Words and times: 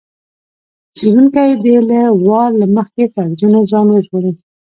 څېړونکی 0.97 1.51
دې 1.63 1.77
له 1.89 2.01
وار 2.25 2.51
له 2.61 2.65
مخکې 2.77 3.05
فرضونو 3.13 3.59
ځان 3.71 3.85
وژغوري. 3.89 4.33